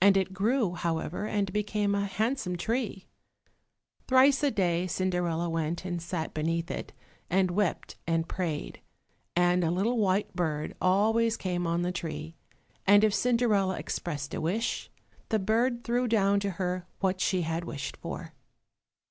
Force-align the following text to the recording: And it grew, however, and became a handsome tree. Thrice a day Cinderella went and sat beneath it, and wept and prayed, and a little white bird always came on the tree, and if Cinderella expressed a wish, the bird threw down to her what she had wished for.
And 0.00 0.16
it 0.16 0.32
grew, 0.32 0.72
however, 0.72 1.26
and 1.26 1.52
became 1.52 1.94
a 1.94 2.06
handsome 2.06 2.56
tree. 2.56 3.08
Thrice 4.08 4.42
a 4.42 4.50
day 4.50 4.86
Cinderella 4.86 5.50
went 5.50 5.84
and 5.84 6.00
sat 6.00 6.32
beneath 6.32 6.70
it, 6.70 6.94
and 7.28 7.50
wept 7.50 7.96
and 8.06 8.26
prayed, 8.26 8.80
and 9.36 9.62
a 9.62 9.70
little 9.70 9.98
white 9.98 10.34
bird 10.34 10.74
always 10.80 11.36
came 11.36 11.66
on 11.66 11.82
the 11.82 11.92
tree, 11.92 12.36
and 12.86 13.04
if 13.04 13.12
Cinderella 13.12 13.78
expressed 13.78 14.32
a 14.32 14.40
wish, 14.40 14.90
the 15.28 15.38
bird 15.38 15.84
threw 15.84 16.08
down 16.08 16.40
to 16.40 16.52
her 16.52 16.86
what 17.00 17.20
she 17.20 17.42
had 17.42 17.64
wished 17.66 17.98
for. 17.98 18.32